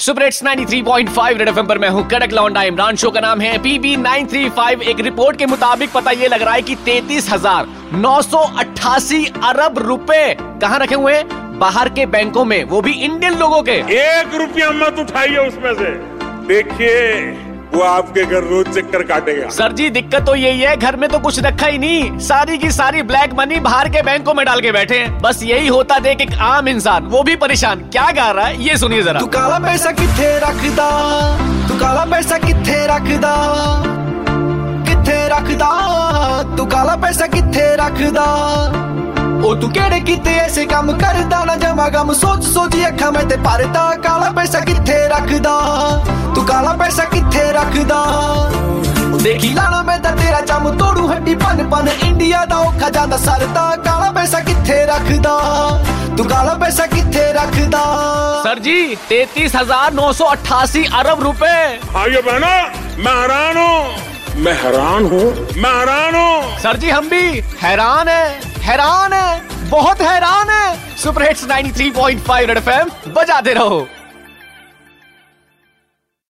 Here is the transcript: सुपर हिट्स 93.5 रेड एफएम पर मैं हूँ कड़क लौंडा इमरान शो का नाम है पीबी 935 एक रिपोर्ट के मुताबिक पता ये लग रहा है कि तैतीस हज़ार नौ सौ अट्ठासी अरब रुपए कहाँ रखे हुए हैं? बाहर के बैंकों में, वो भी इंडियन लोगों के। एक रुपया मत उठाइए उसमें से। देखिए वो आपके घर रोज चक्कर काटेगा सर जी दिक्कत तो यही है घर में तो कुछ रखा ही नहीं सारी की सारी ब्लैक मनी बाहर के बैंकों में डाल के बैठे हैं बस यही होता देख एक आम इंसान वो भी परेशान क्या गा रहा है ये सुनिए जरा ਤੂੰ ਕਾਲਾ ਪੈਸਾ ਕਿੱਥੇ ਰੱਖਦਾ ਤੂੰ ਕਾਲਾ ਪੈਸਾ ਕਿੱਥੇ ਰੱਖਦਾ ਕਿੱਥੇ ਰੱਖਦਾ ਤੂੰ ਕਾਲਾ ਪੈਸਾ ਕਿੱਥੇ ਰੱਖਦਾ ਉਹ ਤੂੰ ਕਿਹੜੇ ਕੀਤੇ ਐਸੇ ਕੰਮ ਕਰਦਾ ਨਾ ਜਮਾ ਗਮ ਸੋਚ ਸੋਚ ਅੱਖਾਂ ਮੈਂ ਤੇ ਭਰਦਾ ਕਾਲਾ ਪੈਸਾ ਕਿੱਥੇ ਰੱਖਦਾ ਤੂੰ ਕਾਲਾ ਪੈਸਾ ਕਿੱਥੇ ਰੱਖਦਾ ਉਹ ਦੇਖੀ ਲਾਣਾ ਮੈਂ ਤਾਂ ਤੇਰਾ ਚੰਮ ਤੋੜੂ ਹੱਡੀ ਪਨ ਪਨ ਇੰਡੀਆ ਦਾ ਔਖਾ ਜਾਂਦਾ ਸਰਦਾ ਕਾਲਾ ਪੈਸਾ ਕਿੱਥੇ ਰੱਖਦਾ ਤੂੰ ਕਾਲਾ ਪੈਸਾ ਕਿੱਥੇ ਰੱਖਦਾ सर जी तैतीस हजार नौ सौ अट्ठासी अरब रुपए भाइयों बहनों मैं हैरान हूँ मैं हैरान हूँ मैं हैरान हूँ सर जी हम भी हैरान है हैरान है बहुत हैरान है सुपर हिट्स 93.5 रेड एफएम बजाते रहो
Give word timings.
सुपर 0.00 0.22
हिट्स 0.22 0.42
93.5 0.44 1.38
रेड 1.38 1.48
एफएम 1.48 1.66
पर 1.66 1.78
मैं 1.78 1.88
हूँ 1.88 2.06
कड़क 2.08 2.32
लौंडा 2.32 2.62
इमरान 2.62 2.96
शो 2.96 3.10
का 3.10 3.20
नाम 3.20 3.40
है 3.40 3.58
पीबी 3.58 3.96
935 3.96 4.82
एक 4.82 5.00
रिपोर्ट 5.00 5.36
के 5.36 5.46
मुताबिक 5.46 5.90
पता 5.92 6.10
ये 6.10 6.28
लग 6.28 6.42
रहा 6.42 6.54
है 6.54 6.62
कि 6.62 6.74
तैतीस 6.74 7.28
हज़ार 7.32 7.66
नौ 7.94 8.20
सौ 8.22 8.38
अट्ठासी 8.58 9.24
अरब 9.44 9.78
रुपए 9.78 10.36
कहाँ 10.40 10.78
रखे 10.78 10.94
हुए 10.94 11.14
हैं? 11.14 11.58
बाहर 11.58 11.88
के 11.88 12.06
बैंकों 12.06 12.44
में, 12.44 12.62
वो 12.64 12.80
भी 12.80 12.92
इंडियन 12.92 13.38
लोगों 13.38 13.62
के। 13.62 13.76
एक 13.96 14.34
रुपया 14.34 14.70
मत 14.70 14.98
उठाइए 14.98 15.36
उसमें 15.38 15.74
से। 15.74 15.90
देखिए 16.46 17.49
वो 17.73 17.81
आपके 17.83 18.23
घर 18.25 18.43
रोज 18.43 18.67
चक्कर 18.69 19.03
काटेगा 19.03 19.49
सर 19.49 19.71
जी 19.71 19.89
दिक्कत 19.89 20.25
तो 20.25 20.35
यही 20.35 20.61
है 20.61 20.75
घर 20.77 20.95
में 20.95 21.07
तो 21.09 21.19
कुछ 21.19 21.39
रखा 21.39 21.67
ही 21.67 21.77
नहीं 21.77 22.19
सारी 22.19 22.57
की 22.57 22.71
सारी 22.71 23.01
ब्लैक 23.03 23.33
मनी 23.33 23.59
बाहर 23.59 23.89
के 23.89 24.01
बैंकों 24.01 24.33
में 24.33 24.45
डाल 24.45 24.61
के 24.61 24.71
बैठे 24.71 24.99
हैं 24.99 25.17
बस 25.21 25.43
यही 25.43 25.67
होता 25.67 25.99
देख 25.99 26.21
एक 26.21 26.33
आम 26.43 26.67
इंसान 26.67 27.05
वो 27.07 27.23
भी 27.23 27.35
परेशान 27.35 27.81
क्या 27.89 28.09
गा 28.11 28.29
रहा 28.31 28.45
है 28.45 28.63
ये 28.63 28.77
सुनिए 28.77 29.03
जरा 29.03 29.19
ਤੂੰ 29.19 29.29
ਕਾਲਾ 29.29 29.59
ਪੈਸਾ 29.59 29.91
ਕਿੱਥੇ 29.91 30.39
ਰੱਖਦਾ 30.39 30.89
ਤੂੰ 31.67 31.77
ਕਾਲਾ 31.79 32.05
ਪੈਸਾ 32.05 32.37
ਕਿੱਥੇ 32.37 32.85
ਰੱਖਦਾ 32.87 33.35
ਕਿੱਥੇ 34.87 35.27
ਰੱਖਦਾ 35.29 35.69
ਤੂੰ 36.57 36.67
ਕਾਲਾ 36.69 36.95
ਪੈਸਾ 36.95 37.27
ਕਿੱਥੇ 37.27 37.75
ਰੱਖਦਾ 37.77 38.25
ਉਹ 39.45 39.55
ਤੂੰ 39.55 39.71
ਕਿਹੜੇ 39.71 39.99
ਕੀਤੇ 39.99 40.33
ਐਸੇ 40.35 40.65
ਕੰਮ 40.65 40.91
ਕਰਦਾ 40.97 41.43
ਨਾ 41.45 41.55
ਜਮਾ 41.55 41.87
ਗਮ 41.89 42.13
ਸੋਚ 42.13 42.43
ਸੋਚ 42.43 42.75
ਅੱਖਾਂ 42.87 43.11
ਮੈਂ 43.11 43.23
ਤੇ 43.23 43.35
ਭਰਦਾ 43.35 43.89
ਕਾਲਾ 44.03 44.29
ਪੈਸਾ 44.31 44.59
ਕਿੱਥੇ 44.59 44.78
ਰੱਖਦਾ 44.78 44.78
ਤੂੰ 44.78 44.78
ਕਾਲਾ 44.78 44.78
ਪੈਸਾ 44.78 44.78
ਕਿੱਥੇ 47.29 47.51
ਰੱਖਦਾ 47.53 47.99
ਉਹ 49.05 49.19
ਦੇਖੀ 49.19 49.53
ਲਾਣਾ 49.53 49.81
ਮੈਂ 49.83 49.97
ਤਾਂ 49.99 50.11
ਤੇਰਾ 50.17 50.41
ਚੰਮ 50.43 50.77
ਤੋੜੂ 50.77 51.07
ਹੱਡੀ 51.07 51.35
ਪਨ 51.35 51.67
ਪਨ 51.69 51.87
ਇੰਡੀਆ 52.03 52.43
ਦਾ 52.45 52.57
ਔਖਾ 52.59 52.89
ਜਾਂਦਾ 52.89 53.17
ਸਰਦਾ 53.17 53.69
ਕਾਲਾ 53.85 54.11
ਪੈਸਾ 54.11 54.39
ਕਿੱਥੇ 54.41 54.85
ਰੱਖਦਾ 54.85 55.39
ਤੂੰ 56.17 56.27
ਕਾਲਾ 56.27 56.53
ਪੈਸਾ 56.55 56.87
ਕਿੱਥੇ 56.87 57.31
ਰੱਖਦਾ 57.33 57.83
सर 58.45 58.59
जी 58.59 58.73
तैतीस 59.05 59.55
हजार 59.55 59.93
नौ 59.93 60.11
सौ 60.13 60.25
अट्ठासी 60.27 60.83
अरब 60.95 61.21
रुपए 61.23 61.53
भाइयों 61.87 62.21
बहनों 62.23 62.51
मैं 62.99 63.13
हैरान 63.13 63.57
हूँ 63.57 64.43
मैं 64.43 64.53
हैरान 64.57 65.05
हूँ 65.05 65.23
मैं 65.57 65.71
हैरान 65.71 66.15
हूँ 66.15 66.59
सर 66.59 66.77
जी 66.77 66.89
हम 66.91 67.09
भी 67.09 67.23
हैरान 67.61 68.07
है 68.09 68.23
हैरान 68.63 69.13
है 69.13 69.69
बहुत 69.69 70.01
हैरान 70.03 70.49
है 70.51 70.65
सुपर 70.97 71.23
हिट्स 71.23 71.45
93.5 71.47 72.47
रेड 72.47 72.57
एफएम 72.57 72.89
बजाते 73.13 73.53
रहो 73.53 73.79